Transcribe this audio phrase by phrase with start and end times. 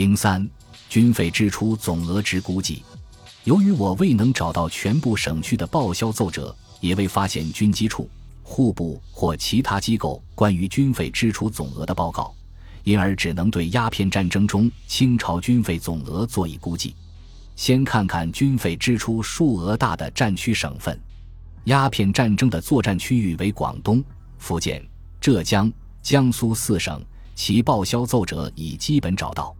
[0.00, 0.48] 零三，
[0.88, 2.82] 军费支出总额值估计。
[3.44, 8.08] 由于我未能找到全部省区的报销奏折，也未发现军机处、
[8.42, 12.34] 户部或其他机构关于军费支出总额的报告，
[12.82, 16.96] 因而只能对鸦片战争中清朝军费总额做一估计。
[17.54, 20.98] 先看看军费支出数额大的战区省份。
[21.64, 24.02] 鸦片战争的作战区域为广东、
[24.38, 24.82] 福建、
[25.20, 25.70] 浙江、
[26.00, 27.04] 江苏四省，
[27.34, 29.54] 其报销奏折已基本找到。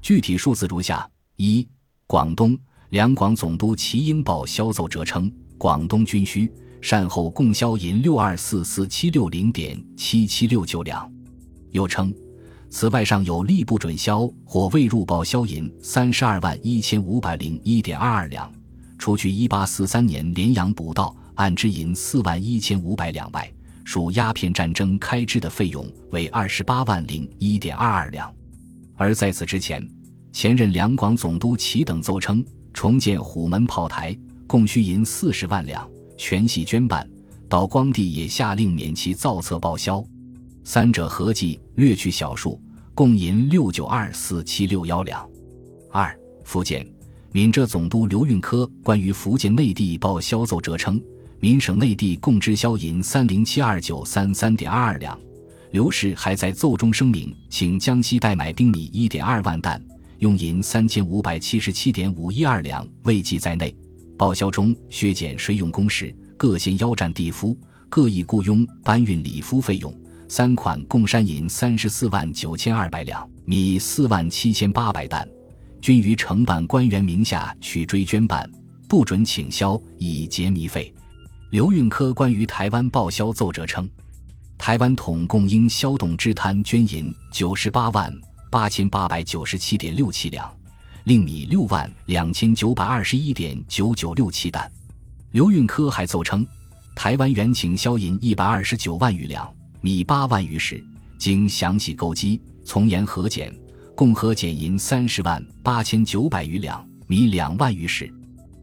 [0.00, 1.66] 具体数字如下：一、
[2.06, 2.58] 广东
[2.90, 11.10] 两广总督齐英报销奏折称，广东军需善后共销银六二四四七六零点七七六九两。
[11.70, 12.14] 又称。
[12.70, 18.52] 此外，尚有吏部准销或未入报销银三十二万一千五百零一点二二两，
[18.98, 23.50] 除去一八四三年连阳捕盗案之银四万一千五百两外，
[23.84, 28.30] 属鸦片战争开支的费用为二十八万零一点二二两。
[28.98, 29.88] 而在此之前，
[30.32, 32.44] 前任两广总督齐等奏称，
[32.74, 34.14] 重建虎门炮台
[34.46, 37.08] 共需银四十万两，全系捐办。
[37.48, 40.04] 道光帝也下令免其造册报销。
[40.64, 42.60] 三者合计略去小数，
[42.92, 45.26] 共银六九二四七六幺两。
[45.90, 46.86] 二、福建
[47.30, 51.00] 闽浙总督刘运科关于福建内地报销奏折称，
[51.38, 55.18] 闽省内地共支销银三零七二九三三点二二两。
[55.70, 59.82] 刘氏还在奏中声明，请江西代买丁米一点二万担，
[60.18, 63.74] 用银三千五百七十七点五一二两未计在内。
[64.16, 67.56] 报销中削减税用工时，各县腰占地夫
[67.90, 69.94] 各以雇佣搬运礼夫费用。
[70.26, 75.28] 三款共山银三十四万九千二百两，米四万七千八百担，
[75.80, 78.50] 均于承办官员名下取追捐办，
[78.88, 80.92] 不准请销，以节米费。
[81.50, 83.88] 刘运科关于台湾报销奏折称，
[84.58, 88.12] 台湾统共应销动之摊捐银九十八万
[88.50, 90.52] 八千八百九十七点六七两，
[91.04, 94.70] 另米六万两千九百二十一点九九六七担。
[95.30, 96.46] 刘运科还奏称，
[96.94, 99.48] 台湾原请销银一百二十九万余两。
[99.80, 100.84] 米八万余石，
[101.18, 103.54] 经详细勾稽，从严核检，
[103.94, 108.12] 共核检银三十万八千九百余两，米两万余石。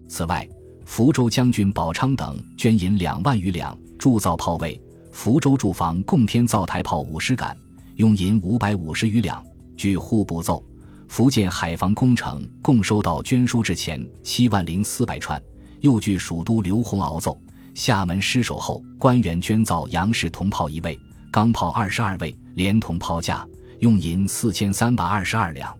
[0.10, 0.48] 此外，
[0.84, 4.80] 福州将军宝昌等捐银两万余两，铸造炮位。
[5.16, 7.58] 福州驻防共添造台炮五十杆，
[7.96, 9.42] 用银五百五十余两。
[9.78, 10.62] 据户部奏，
[11.08, 15.42] 福建海防工程共收到捐书至钱七万零四百串。
[15.80, 17.40] 又据蜀都刘洪鳌奏。
[17.74, 21.00] 厦门失守后，官员捐造杨氏铜炮一位，
[21.32, 23.48] 钢炮二十二位，连同炮架，
[23.80, 25.74] 用银四千三百二十二两。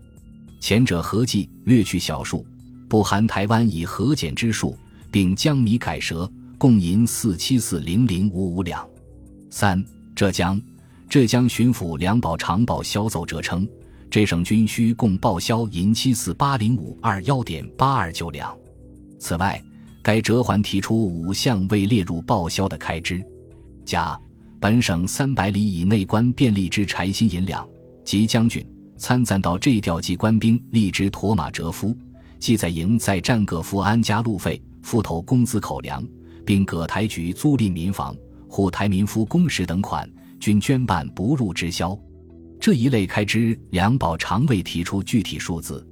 [0.60, 2.44] 前者合计略去小数，
[2.88, 4.74] 不含台湾已核减之数，
[5.10, 8.84] 并将米改折，共银四七四零零五五两。
[9.58, 9.82] 三、
[10.14, 10.60] 浙江，
[11.08, 13.66] 浙江巡抚梁宝长报销奏折称，
[14.10, 18.54] 这省军需共报销银七四八零五二幺点八二九两。
[19.18, 19.58] 此外。
[20.02, 23.24] 该折还提出五项未列入报销的开支：
[23.84, 24.16] 甲
[24.60, 27.66] 本省三百里以内官便利之柴薪银两，
[28.04, 28.62] 及将军
[28.98, 31.96] 参赞到这调集官兵立之驼马折夫，
[32.38, 36.06] 即在营在战各付安家路费、付头工资口粮，
[36.44, 38.14] 并葛台局租赁民房、
[38.48, 41.98] 户台民夫工时等款，均捐办不入支销。
[42.60, 45.86] 这一类开支，梁宝常未提出具体数字。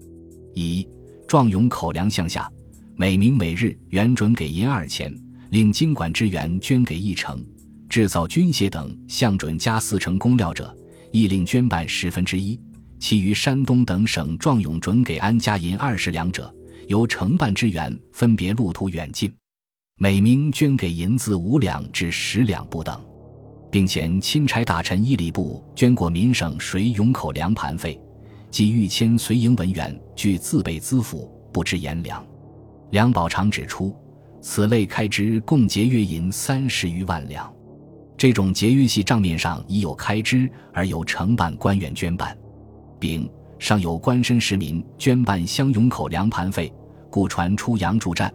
[0.55, 0.87] 一
[1.29, 2.51] 壮勇口粮项下。
[2.97, 5.13] 每名每日原准给银二钱，
[5.51, 7.45] 令经管支援捐给一成，
[7.89, 10.73] 制造军械等项准加四成工料者，
[11.11, 12.57] 亦令捐办十分之一。
[13.01, 16.55] 其余山东等省壮勇准给安家银二十两者，
[16.87, 19.29] 由承办支援分别路途远近，
[19.97, 23.01] 每名捐给银子五两至十两不等，
[23.71, 27.99] 并遣钦差大臣伊礼部捐过民省水涌口粮盘费，
[28.51, 32.27] 即御签随营文员据自备资府，不知盐粮。
[32.91, 33.97] 梁宝常指出，
[34.41, 37.49] 此类开支共节约银三十余万两。
[38.17, 42.37] 这种节约系账面上已有开支，而由承办官员捐办。
[42.99, 46.73] 丙尚有官绅实民捐办乡涌口粮盘费，
[47.11, 48.33] 故传出洋助战，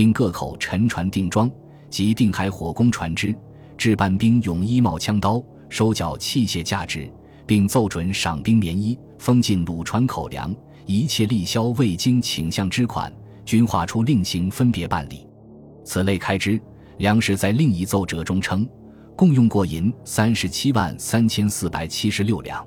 [0.00, 1.50] 并各口沉船定装
[1.90, 3.36] 及定海火攻船只，
[3.76, 7.12] 置办兵勇衣帽枪刀，收缴器械价值，
[7.44, 10.56] 并奏准赏兵棉衣，封禁鲁船口粮，
[10.86, 13.12] 一切利销未经请向之款。
[13.44, 15.28] 均划出令行分别办理，
[15.84, 16.58] 此类开支，
[16.96, 18.66] 粮食在另一奏折中称，
[19.14, 22.66] 共用过银三十七万三千四百七十六两。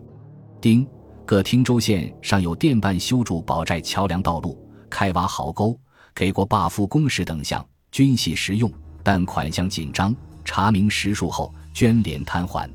[0.62, 0.88] 丁
[1.26, 4.56] 各汀州县尚有电办修筑保寨桥梁道路，
[4.88, 5.76] 开挖壕沟，
[6.16, 8.72] 给过罢付工时等项，均系实用，
[9.02, 10.16] 但款项紧张，
[10.46, 12.70] 查明实数后捐敛摊还。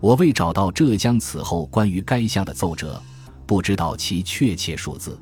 [0.00, 3.02] 我未找到浙江此后关于该项的奏折，
[3.46, 5.18] 不知道其确切数字。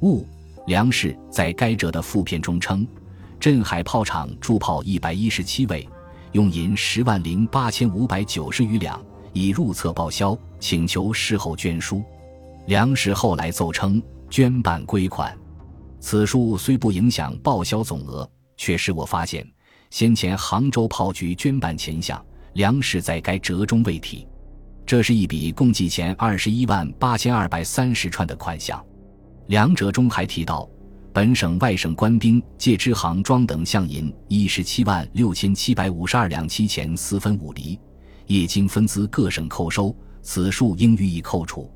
[0.00, 0.26] 戊
[0.66, 2.86] 梁氏在该折的附片中称，
[3.38, 5.86] 镇海炮厂铸炮一百一十七位，
[6.32, 8.98] 用银十万零八千五百九十余两，
[9.34, 12.02] 已入册报销，请求事后捐书。
[12.66, 15.36] 梁氏后来奏称捐办归款。
[16.08, 19.44] 此数虽不影响报销总额，却使我发现
[19.90, 24.24] 先前杭州炮局捐办钱项，粮食在该折中未提。
[24.86, 28.80] 这是一笔共计钱二十一万八千二百三十串的款项。
[29.48, 30.70] 两者中还提到，
[31.12, 37.76] 本省外省官兵借支行装等项银一十七万六千七百五十二两七钱四分五厘，
[38.28, 39.92] 业经分资各省扣收，
[40.22, 41.68] 此数应予以扣除。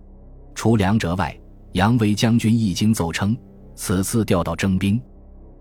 [0.55, 1.37] 除两者外，
[1.73, 3.37] 杨威将军一经奏称，
[3.83, 5.01] 此次调到征兵，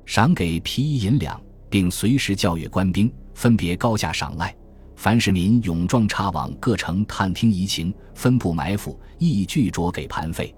[0.06, 4.54] 赏给皮衣银两，并随时教阅官兵，分别高价赏赖。
[4.98, 10.54] 凡市民勇壮插往各城探听敌情，分布埋伏，亦俱着给盘费。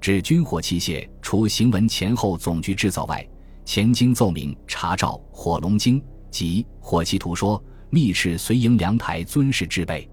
[0.00, 3.24] 指军火器械，除行文前后总局制造外，
[3.64, 10.10] 前经奏明查照火龙经及火器图说，密敕随营粮台尊事制备。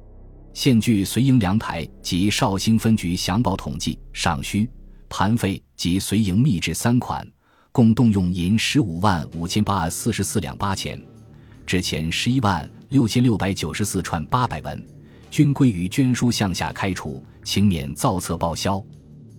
[0.53, 4.69] 现据随营粮台及绍兴分局详报统计，尚需
[5.15, 7.23] 盘费及随营密制三款，
[7.71, 10.99] 共动用银十五万五千八百四十四两八钱，
[11.67, 14.83] 纸钱十一万六千六百九十四串八百文，
[15.29, 18.83] 均归于捐书项下开除，请免造册报销。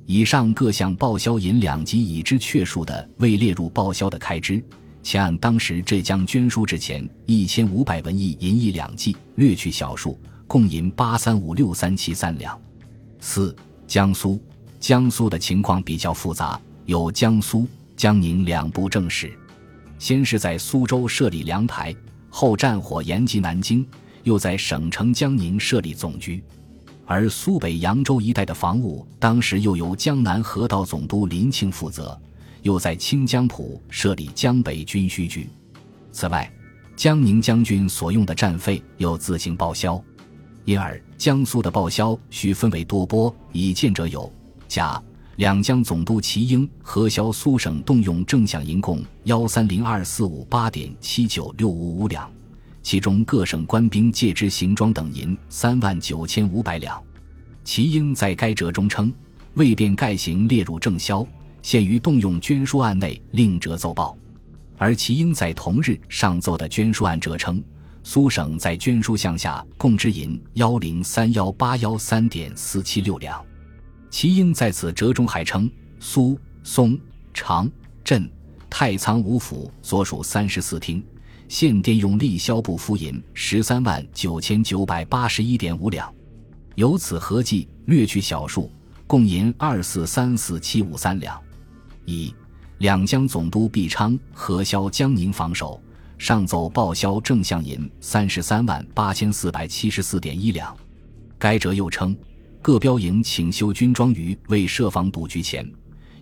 [0.07, 4.65] 以上各项报销银两及已知确数的未列入报销的开支，
[5.03, 12.57] 且按当时浙江捐书之前一千五百文一银一两计，略去小数，共银八三五六三七三两。
[13.19, 13.57] 四、
[13.89, 14.41] 江苏，
[14.85, 17.67] 江苏的情况比较复杂，有江苏、
[17.97, 19.33] 江宁两部正史。
[19.99, 21.97] 先是在苏州设立粮台，
[22.29, 23.87] 后战火延及南京，
[24.25, 26.45] 又在省城江宁设立总局。
[27.07, 32.21] 而苏北扬州一带的防务，当时又由江南河道总督林庆负责，
[32.61, 35.49] 又在清江浦设立江北军需局。
[36.13, 36.53] 此外，
[36.95, 39.99] 江宁将军所用的战费又自行报销，
[40.67, 43.35] 因而江苏的报销需分为多拨。
[43.51, 44.31] 以见者有：
[44.75, 45.01] 甲
[45.37, 52.29] 两江总督齐英核销苏省动用正饷银共幺三零二四五八点七九六五五两。
[52.83, 57.01] 其中各省官兵借支行装等银三万九千五百两，
[57.63, 59.15] 齐英在该折中称，
[59.55, 61.25] 未便盖行列入正销，
[61.63, 64.19] 限于动用捐书案内另折奏报。
[64.77, 67.63] 而齐英在同日上奏的捐书案折称，
[68.03, 73.41] 苏省在捐书项下共支银幺零三幺八幺三点四七六两。
[74.15, 75.69] 齐英在此折中还称，
[75.99, 76.97] 苏、松、
[77.33, 77.69] 长、
[78.05, 78.31] 镇、
[78.71, 81.05] 太仓五府所属三十四厅。
[81.49, 86.15] 现电用立销布敷银十三万九千九百八十一点五两，
[86.77, 88.71] 由此合计略去小数，
[89.05, 91.37] 共银二四三四七五三两。
[92.05, 92.33] 一
[92.79, 95.83] 两江总督毕昌核销江宁防守，
[96.19, 100.73] 上奏报销正向银三十三万八千四百七十四点一两。
[101.37, 102.17] 该折又称，
[102.65, 105.71] 各标营请修军装于未设防堵局前，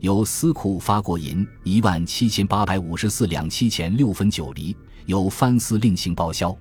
[0.01, 4.77] 由司库发过银一万七千八百五十四两七钱六分九厘。
[5.07, 6.53] 由藩司另行报销。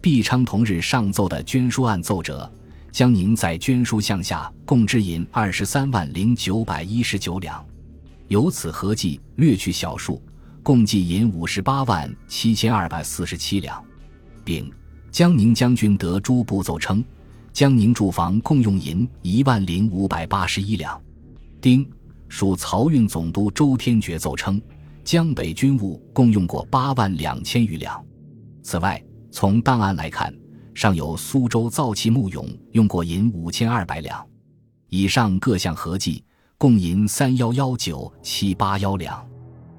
[0.00, 2.48] 毕昌同日上奏的捐书案奏折，
[2.92, 7.66] 江宁在捐书项下共支银二十三万零九百一十九两，
[8.28, 10.22] 由此合计略去小数，
[10.62, 13.84] 共计银五十八万七千二百四十七两。
[14.44, 14.72] 丙，
[15.10, 17.04] 江宁将军得诸部奏称，
[17.56, 21.00] 江宁住房共用银一万零五百八十一两。
[21.58, 21.90] 丁，
[22.28, 24.60] 属漕运总督周天觉奏称。
[25.02, 28.04] 江北军务共用过八万两千余两。
[28.62, 30.30] 此外，从档案来看，
[30.74, 34.22] 尚有苏州造器木俑用过银五千二百两。
[34.90, 36.22] 以上各项合计，
[36.58, 39.26] 共银三幺幺九七八幺两。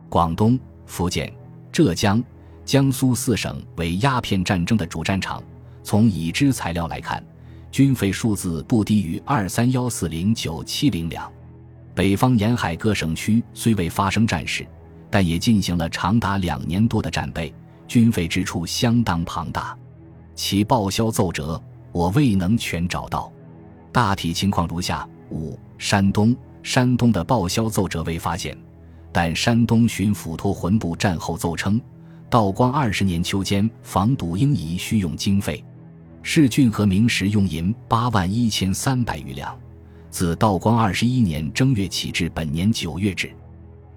[0.09, 1.31] 广东、福建、
[1.71, 2.23] 浙江、
[2.65, 5.43] 江苏四省为鸦片战争的主战场，
[5.83, 7.23] 从已知材料来看，
[7.71, 11.31] 军费数字不低于二三幺四零九七零两。
[11.93, 14.65] 北方沿海各省区虽未发生战事。
[15.09, 17.53] 但也进行了长达两年多的战备，
[17.87, 19.73] 军费支出相当庞大。
[20.35, 21.61] 其报销奏折
[21.93, 23.31] 我未能全找到，
[23.91, 28.57] 大体情况如下：五、山东，山东的报销奏折未发现，
[29.11, 31.79] 但山东巡抚托浑部战后奏称，
[32.29, 35.63] 道光二十年秋间防堵应宜需用经费，
[36.29, 39.57] 市郡和明时用银八万一千三百余两，
[40.09, 43.31] 自道光二十一年正月起至本年九月止。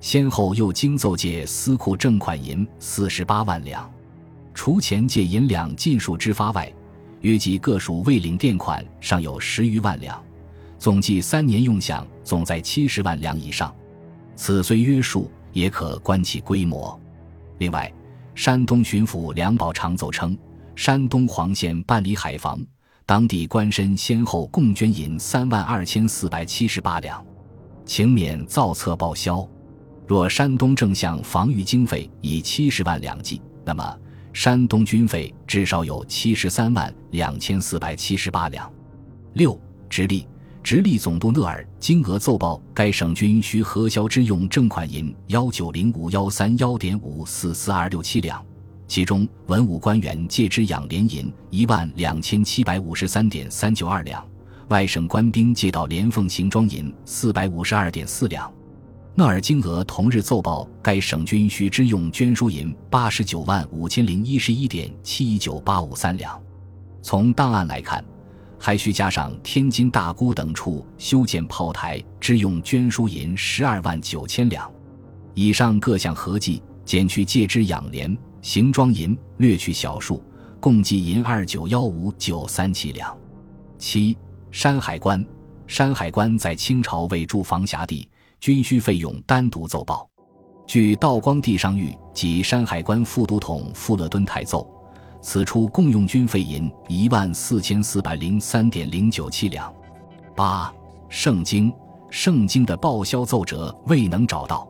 [0.01, 3.93] 先后又经奏借司库正款银四十八万两，
[4.55, 6.73] 除前借银两尽数支发外，
[7.23, 10.23] 约及各属未领垫款尚有十余万两，
[10.79, 13.75] 总计三年用饷总在七十万两以上。
[14.37, 16.97] 此虽约数，也可观其规模。
[17.59, 17.93] 另外，
[18.37, 20.39] 山东巡抚梁宝常奏称，
[20.77, 22.61] 山东黄县办理海防，
[23.05, 27.25] 当地官绅先后共捐银三万二千四百七十八两，
[27.85, 29.47] 请免造册报销。
[30.07, 33.99] 若山东正向防御经费以七十万两计，那么
[34.33, 38.71] 山东军费至少有七十三万两千四百七十八两。
[39.35, 40.27] 六，直隶。
[40.63, 48.45] 直隶总督讷尔金额奏报，该省军需核销之用正款银幺九零五幺三幺点五四四二六七两，
[48.91, 54.27] 其中文武官员借之养廉银一万两千七百五十三点三九二两，
[54.67, 58.53] 外省官兵借到连凤行装银四百五十二点四两。
[59.15, 66.37] 讷尔金额同日奏报，该省军需支用捐书银八十九万五千零一十一点七一九八五三两。
[67.01, 68.05] 从档案来看。
[68.63, 74.71] 还需加上天津大沽等处修建炮台，支用捐书银十二万九千两。
[75.33, 80.23] 以上各项合计，减去借支养廉、行装银，略去小数，
[80.59, 83.17] 共计银二九幺五九三七两。
[83.79, 84.17] 七
[84.51, 85.25] 山海关，
[85.67, 88.09] 山海关在清朝为驻防辖地，
[88.41, 90.09] 军需费用单独奏报。
[90.67, 94.67] 据道光帝上谕及山海关副都统富勒敦台奏。
[95.23, 99.71] 此处共用军费银一万四千四百零三点零九七两。
[100.35, 100.73] 八
[101.11, 101.71] 圣经，
[102.11, 104.67] 圣经的报销奏折未能找到。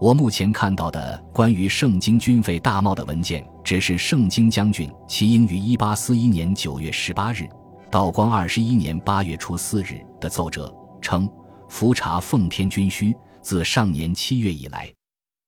[0.00, 7.46] 我目前看到的关于圣经军费大帽的文件，只是圣经将军齐英于一八四一年九月十八日，
[7.90, 11.28] 道光二十一年八月初四日的奏折，称
[11.68, 14.90] 伏查奉天军需，自上年七月以来，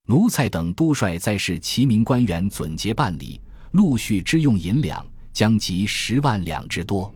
[0.06, 3.40] 奴才等督率在世齐民官员准节办理。
[3.70, 7.10] 陆续支用银两将及十万两之多。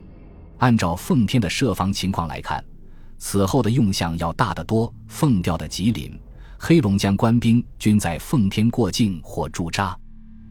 [0.56, 2.64] 按照奉天的设防情况来看，
[3.18, 4.90] 此后的用项要大得多。
[5.06, 6.18] 奉调的吉林、
[6.58, 9.96] 黑龙江官兵均在奉天过境或驻扎。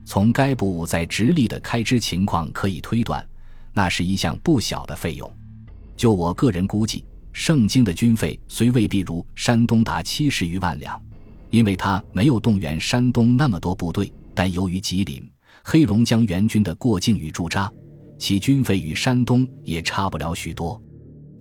[0.06, 3.28] 从该部在直隶的开支情况可以推断，
[3.74, 5.32] 那是一项不小的费用。
[5.98, 11.02] 就我个人估计，盛京的军费虽未必如山东达七十余万两，
[11.50, 15.28] 因为他没有动员山东那么多部队，但由于吉林。
[15.64, 17.72] 黑龙江援军的过境与驻扎，
[18.20, 20.80] 其军费与山东也差不了许多。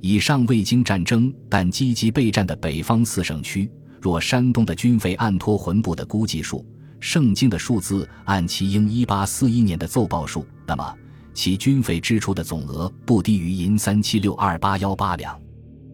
[0.01, 3.71] 以上未经战争但积极备战的北方四省区，
[4.05, 6.63] 若山东的军费按托魂部的估计数，
[7.01, 10.95] 圣经的数字按其应一八四一年的奏报数，那么
[11.33, 15.41] 其军费支出的总额不低于银三七六二八幺八两。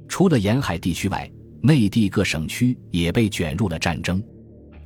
[0.08, 4.20] 除了沿海地区外，内地各省区也被卷入了战争。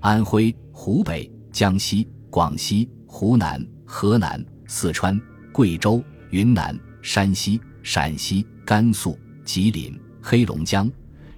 [0.01, 2.87] 安徽、湖北、江西、广西。
[3.07, 5.19] 湖南、河南、四川、
[5.53, 10.91] 贵州、云南、山西、陕西、甘肃、吉林、黑龙江、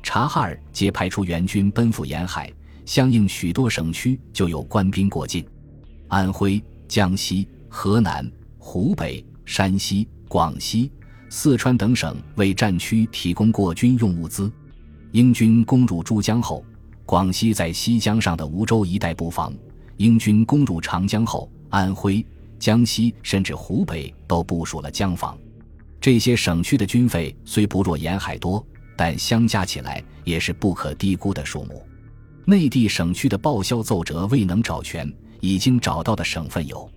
[0.07, 2.49] 察哈尔皆派出援军奔赴沿海，
[2.85, 5.45] 相应许多省区就有官兵过境。
[6.07, 8.25] 安徽、江西、河南、
[8.57, 10.93] 湖北、山西、广西、
[11.29, 14.49] 四川等省为战区提供过军用物资。
[15.11, 16.65] 英军攻入珠江后，
[17.05, 19.53] 广西在西江上的梧州一带布防；
[19.97, 22.25] 英军攻入长江后，安徽、
[22.61, 25.37] 江西甚至湖北都部署了江防，
[26.01, 28.65] 这些省区的军费虽不若沿海多，
[28.97, 31.87] 但相加起来也是不可低估的数目。
[32.45, 36.89] 内地省区的报销奏折未能找全，已经找到的省份有：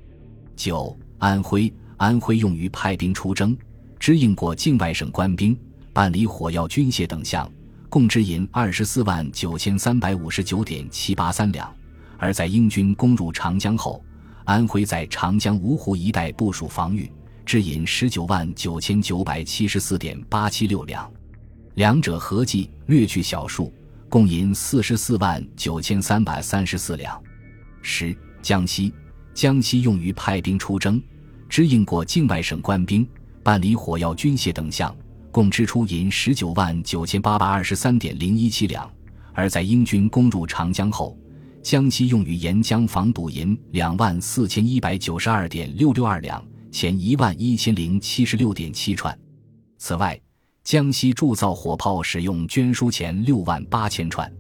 [0.56, 3.58] 九、安徽，安徽用于派兵出征，
[4.00, 5.58] 支应过境外省官兵，
[5.92, 7.52] 办理火药军械等项，
[7.90, 11.70] 共支银二十四万九千三百五十九点七八三两。
[12.18, 14.04] 而在英军攻入长江后，
[14.46, 17.12] 安徽在长江芜湖一带部署防御，
[17.46, 21.10] 支银十九万九千九百七十四点八七六两，
[21.80, 23.74] 两者合计略去小数，
[24.10, 27.18] 共银四十四万九千三百三十四两。
[27.82, 28.94] 十江西，
[29.34, 31.02] 江西用于派兵出征，
[31.48, 33.08] 支应过境外省官兵，
[33.42, 34.94] 办理火药军械等项，
[35.32, 38.92] 共支出银十九万九千八百二十三点零一七两。
[39.34, 41.18] 而在英军攻入长江后，
[41.64, 49.18] 江西用于沿江防堵银两万四千一百九十二点六六二两，前一万一千零七十六点七串。
[49.78, 50.20] 此外，
[50.70, 54.32] 江西铸造火炮使用捐书钱六万八千串。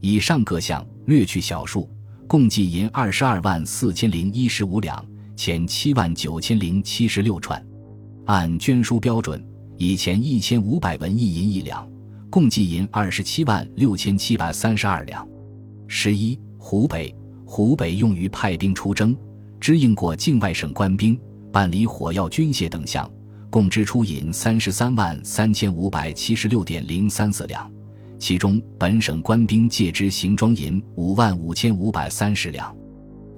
[0.00, 1.86] 以上各项略去小数，
[2.26, 5.04] 共计银二十二万四千零一十五两，
[5.36, 7.62] 前七万九千零七十六串。
[8.24, 11.86] 按捐书标准，以前一千五百文一银一两，
[12.30, 15.28] 共计银二十七万六千七百三十二两。
[15.86, 16.40] 十一。
[16.56, 17.14] 湖北，
[17.44, 19.14] 湖北用于派兵出征，
[19.60, 21.20] 支应过境外省官兵，
[21.52, 23.06] 办理火药军械等项，
[23.56, 27.72] 共支出银三十三万三千五百七十六点零三四两，
[28.18, 32.76] 其中本省官兵借支行装银五万五千五百三十两。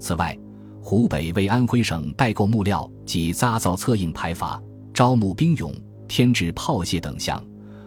[0.00, 0.36] 此外，
[0.82, 4.60] 湖北为安徽省代购木料及扎造策应排筏、
[4.92, 5.72] 招募兵勇、
[6.08, 7.40] 添置炮械等项，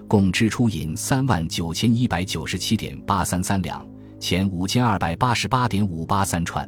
[0.07, 3.85] 共支出银三万九千一百九十七点八三三两，
[4.21, 6.65] 钱五千二百八十八点五八三串。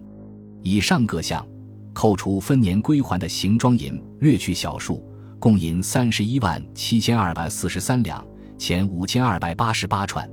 [0.61, 1.47] 以上各项，
[1.93, 5.01] 扣除分年归还的行装银，略去小数，
[5.43, 8.25] 共银三十一万七千二百四十三两，
[8.57, 10.25] 钱五千二百八十八串。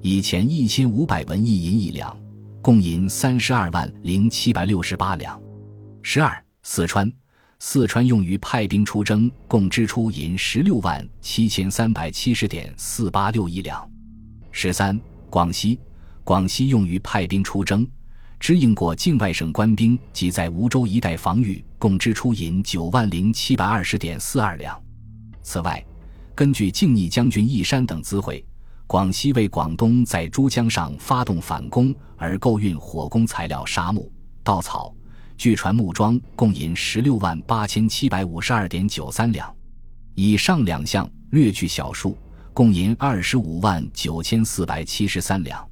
[0.00, 2.16] 以前一千五百文一银一两。
[2.62, 5.42] 共银三十二万零七百六十八两。
[6.02, 7.12] 十二，四川，
[7.58, 13.84] 四川用于派兵出征，共支出银十六万七千三百七十点四八六一两。
[14.52, 14.96] 十三，
[15.30, 15.80] 广西，
[16.22, 17.84] 广西用于派兵出征，
[18.44, 24.78] 支应过境外省官兵及在梧州一带防御，共支出银九万零七百二十点四二两。
[25.42, 25.82] 此外，
[26.34, 28.44] 根据靖逆将军义山等资会。
[28.86, 34.94] 广西为广东在珠江上发动反攻而购运火攻材料沙木、稻草、
[35.38, 39.50] 据船木桩，共银十六万八千七百五十二点九三两。
[40.14, 42.14] 以上两项略去小数，
[42.52, 45.66] 共银二十五万九千四百七十三两。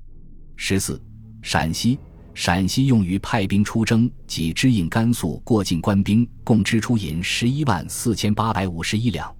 [0.57, 0.99] 十四，
[1.43, 1.99] 陕西，
[2.35, 9.35] 陕西用于派兵出征及支应甘肃过境官兵，共支出银十一万四千八百五十一两。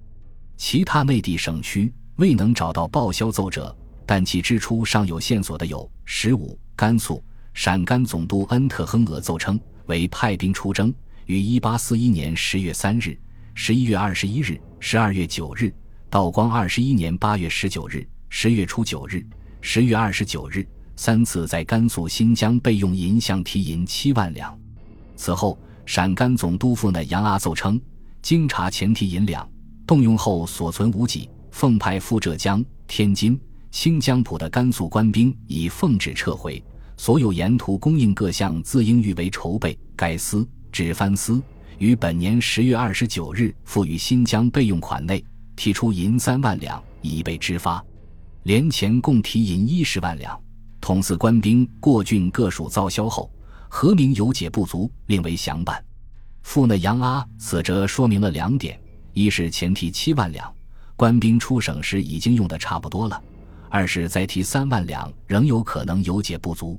[0.57, 1.93] 其他内地省区。
[2.17, 7.23] 未能找到报销奏折，但其支出尚有线索的有：十五，甘肃
[7.55, 10.93] 陕甘总督恩特亨额奏称为派兵出征，
[11.25, 13.17] 于一八四一年十月三日、
[13.55, 15.71] 十一月二十一日、十二月九日；
[16.07, 19.25] 道光二十一年八月十九日、十月初九日、
[19.59, 20.63] 十月二十九日
[20.95, 24.57] 三次在甘肃新疆备用银项提银七万两。
[25.15, 27.79] 此后，陕甘总督府的杨阿奏称，
[28.21, 29.47] 经查前提银两
[29.85, 31.29] 动用后所存无几。
[31.51, 36.61] 奉派赴浙江、天津、新疆浦的甘肃官兵已奉旨撤回，
[36.97, 39.77] 所有沿途供应各项自应预为筹备。
[39.95, 41.39] 该司指藩司
[41.77, 45.23] 于本年十月二十九日付予新疆备用款内
[45.55, 47.83] 提出银三万两，已被支发。
[48.43, 50.35] 连前共提银一十万两。
[50.83, 53.31] 统司官兵过郡各属造销后，
[53.69, 55.81] 何明有解不足，另为详办。
[56.41, 58.77] 赴那杨阿此则说明了两点：
[59.13, 60.53] 一是前提七万两。
[60.97, 63.23] 官兵出省时已经用的差不多了，
[63.69, 66.77] 二是再提三万两，仍有可能有解不足。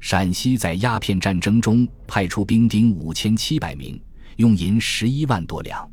[0.00, 4.00] 陕西在鸦片战争中派出兵丁五千七百名，
[4.36, 5.86] 用银十一万多两；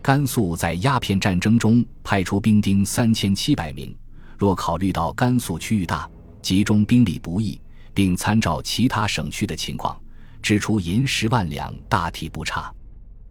[0.00, 3.92] 甘肃在鸦片战争中派出兵丁三千七百名，
[4.38, 6.08] 若考虑到甘肃区域大，
[6.44, 7.58] 集中兵力不易，
[7.94, 9.98] 并参照其他省区的情况，
[10.42, 12.70] 支出银十万两大体不差。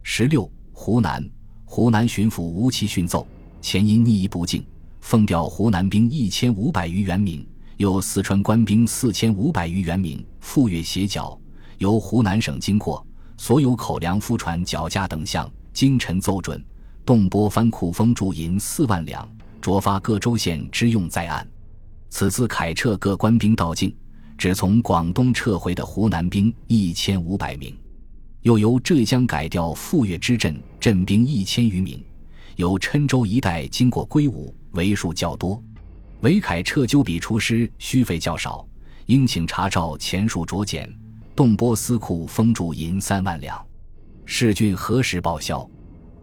[0.02, 1.24] 十六，湖南，
[1.64, 3.24] 湖南巡抚吴其训奏。
[3.62, 4.66] 前因逆夷不敬，
[5.00, 7.46] 奉调湖南兵一千五百余员名，
[7.76, 11.40] 有四川官兵四千五百余员名，赴越斜角，
[11.78, 16.60] 由湖南省经过，所有口粮、夫船、脚架等项，京臣奏准，
[17.06, 19.24] 动拨藩库封铸银四万两，
[19.60, 21.48] 着发各州县之用在案。
[22.16, 23.92] 此次凯撤各官兵到境，
[24.38, 27.76] 只从广东撤回的湖南兵一千五百名，
[28.42, 32.00] 又由浙江改调赴岳之镇镇兵一千余名。
[32.54, 35.60] 由郴州一带经过归武，为数较多。
[36.20, 38.64] 韦凯撤纠比出师，需费较少，
[39.06, 40.88] 应请查照前数酌减。
[41.34, 43.60] 动拨司库封铸银三万两，
[44.24, 45.68] 世郡何时报销？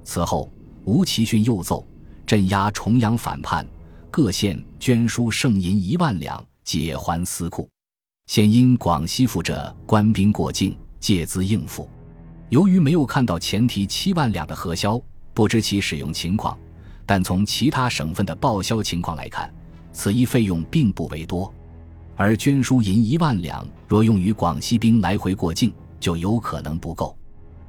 [0.05, 0.49] 此后，
[0.85, 1.85] 吴其训又奏
[2.25, 3.67] 镇压重阳反叛，
[4.11, 7.67] 各县捐书剩银一万两，解还私库。
[8.27, 11.89] 现因广西府者官兵过境，借资应付。
[12.49, 15.01] 由于没有看到前提七万两的核销。
[15.33, 16.59] 不知其使用情况，
[17.05, 19.49] 但从其他省份的报销情况来看，
[19.93, 21.51] 此一费用并不为多。
[22.17, 27.17] 而捐书银一万两，若用于广西兵来回过境，就有可能不够。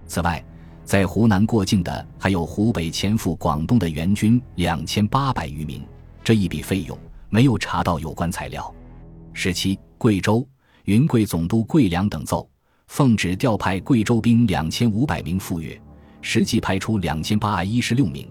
[0.09, 0.45] 此外，
[0.85, 5.87] 在湖南过境的还有湖北前赴广东的援军两千八百余名，
[6.25, 8.73] 这一笔费用没有查到有关材料。
[9.33, 10.47] 十七，贵州
[10.85, 12.49] 云贵总督桂良等奏，
[12.87, 15.81] 奉旨调派贵州兵两千五百名赴粤。
[16.25, 18.31] 实际派出两千八百一十六名，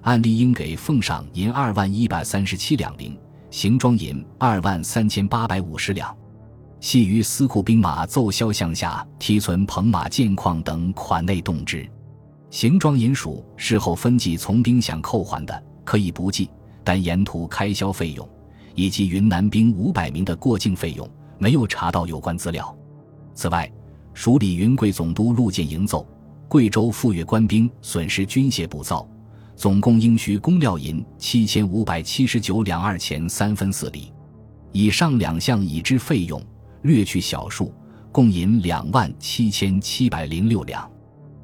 [0.00, 3.14] 按例应给奉上银二万一百三十七两零，
[3.50, 6.16] 行装银二万三千八百五十两，
[6.80, 11.86] 系于司库兵马奏销项下提存棚马建矿等款内动之。
[12.48, 16.48] 行装银属事后分计从兵饷扣还的，可以不计，
[16.86, 18.28] 但沿途开销费用
[18.76, 22.72] 以及云南兵五百名的过境费用，没有查到有关资料。
[23.34, 23.68] 此外，
[24.14, 26.06] 署理云贵总督陆建营奏。
[26.46, 29.04] 贵州赴粤官兵损失军械补造，
[29.56, 34.12] 总共应需公料银七千五百七十九两二钱三分四厘。
[34.70, 36.40] 以上两项已知费用
[36.82, 37.74] 略去小数，
[38.12, 40.88] 共银两万七千七百零六两。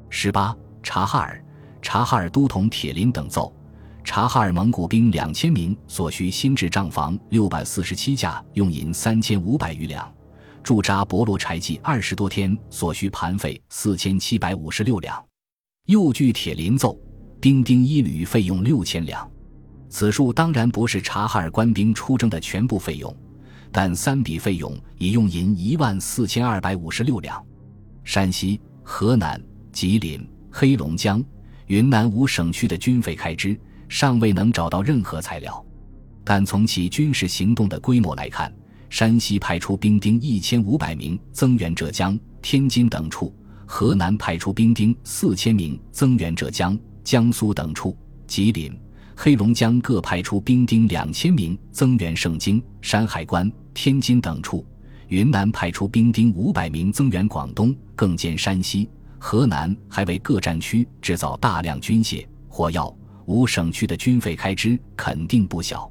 [0.09, 1.43] 十八，察哈尔，
[1.81, 3.53] 察哈尔都统铁林等奏。
[4.03, 10.05] 察哈尔蒙古兵两千名，所需新制帐房六百四十七架，用银三千五百余两；
[10.61, 15.23] 驻扎博罗柴济二十多天，所需盘费四千七百五十六两。
[15.87, 16.99] 又据铁林奏，
[17.39, 19.29] 兵丁一旅费用六千两。
[19.89, 23.15] 此数当然不是察哈尔官兵出征的全部费用，
[23.71, 27.43] 但三笔费用已用银一万四千二百五十六两。
[28.03, 31.23] 山西、河南、吉林、黑龙江、
[31.67, 33.57] 云南五省区的军费开支。
[33.93, 35.63] 尚未能找到任何材料，
[36.23, 38.51] 但从其军事行动的规模来看，
[38.89, 43.31] 山西派出兵丁一千五百名增援浙江、天津等处；
[43.67, 48.75] 河南派出兵丁四千名增援浙江、江苏等处；吉林、
[49.15, 54.65] 黑龙江各派出兵丁两千名增援盛京、山海关、天津等处；
[55.09, 62.91] 云南派出兵丁五百名增援广东，更兼山西、河南，还为各战区制造大量军械、火药。
[63.25, 65.89] 五省区的军费开支肯定不小，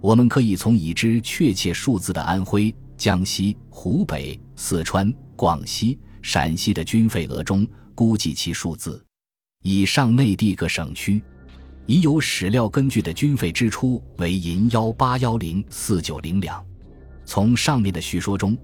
[0.00, 9.02] 我们可以从已知确切数字的安徽、江西、湖北、四川、广西、陕西的军费额中估计其数字。
[9.62, 11.22] 以上内地各省区
[11.86, 16.64] 已有史料根据的军费支出为银幺八幺零四九零两。
[17.24, 18.56] 从上面的叙说中，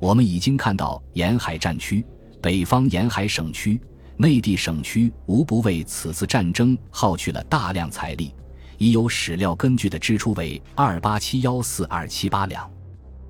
[0.00, 2.04] 我们已经看到沿海战区、
[2.40, 3.80] 北方沿海省区。
[4.20, 8.34] 内地省区无不为此次战争耗去了大量财力，
[8.76, 12.68] 已有史料根据的支出为二八七幺四二七八两。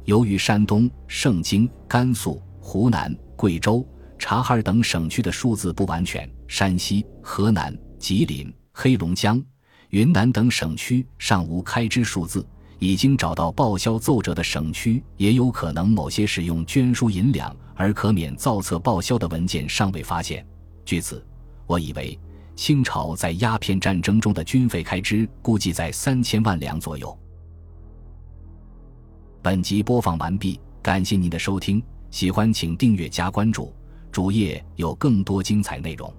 [0.06, 3.86] 由于山东、盛京、甘肃、湖南、贵州、
[4.18, 9.42] 察哈尔等省区的数字不完全，山西、河南、吉林、黑龙江、
[9.90, 12.42] 云南等省区尚无开支数字，
[12.78, 20.42] 已经找到报销奏折的省区，也有可能某些使用捐书银两而可免造册报销的文件尚未发现。
[20.88, 21.22] 据此，
[21.66, 22.18] 我以为
[22.56, 27.14] 清朝在鸦片战争中的军费开支估计在三千万两左右。
[29.42, 33.70] 本集播放完毕，感谢您的收听，喜欢请订阅加关注，
[34.10, 36.10] 主页有更多精彩内容。